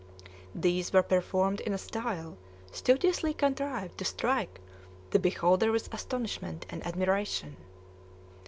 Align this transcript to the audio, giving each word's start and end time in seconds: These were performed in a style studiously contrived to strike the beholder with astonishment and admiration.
These 0.55 0.93
were 0.93 1.03
performed 1.03 1.59
in 1.59 1.73
a 1.73 1.77
style 1.77 2.35
studiously 2.71 3.35
contrived 3.35 3.99
to 3.99 4.03
strike 4.05 4.59
the 5.11 5.19
beholder 5.19 5.71
with 5.71 5.93
astonishment 5.93 6.65
and 6.71 6.83
admiration. 6.87 7.55